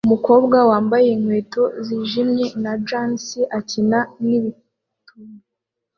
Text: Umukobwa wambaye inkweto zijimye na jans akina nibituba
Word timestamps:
Umukobwa 0.07 0.57
wambaye 0.69 1.07
inkweto 1.15 1.63
zijimye 1.85 2.45
na 2.63 2.73
jans 2.87 3.25
akina 3.57 3.99
nibituba 4.27 5.25